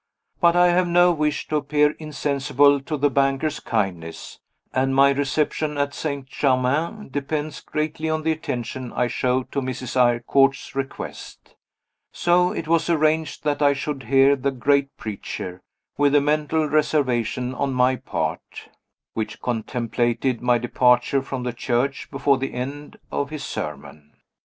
But 0.39 0.55
I 0.55 0.69
have 0.69 0.87
no 0.87 1.11
wish 1.11 1.47
to 1.49 1.57
appear 1.57 1.91
insensible 1.91 2.81
to 2.81 2.97
the 2.97 3.11
banker's 3.11 3.59
kindness, 3.59 4.39
and 4.73 4.95
my 4.95 5.11
reception 5.11 5.77
at 5.77 5.93
St. 5.93 6.25
Germain 6.25 7.09
depends 7.11 7.61
greatly 7.61 8.09
on 8.09 8.23
the 8.23 8.31
attention 8.31 8.91
I 8.93 9.05
show 9.05 9.43
to 9.43 9.61
Mrs. 9.61 9.95
Eyrecourt's 9.95 10.73
request. 10.73 11.53
So 12.11 12.51
it 12.51 12.67
was 12.67 12.89
arranged 12.89 13.43
that 13.43 13.61
I 13.61 13.73
should 13.73 14.01
hear 14.01 14.35
the 14.35 14.49
great 14.49 14.89
preacher 14.97 15.61
with 15.99 16.15
a 16.15 16.19
mental 16.19 16.65
reservation 16.67 17.53
on 17.53 17.71
my 17.71 17.95
part, 17.95 18.69
which 19.13 19.39
contemplated 19.39 20.41
my 20.41 20.57
departure 20.57 21.21
from 21.21 21.43
the 21.43 21.53
church 21.53 22.09
before 22.09 22.39
the 22.39 22.55
end 22.55 22.97
of 23.11 23.29
his 23.29 23.43
sermon. 23.43 24.13